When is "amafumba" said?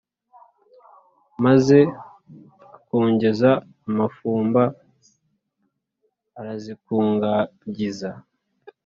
3.87-4.63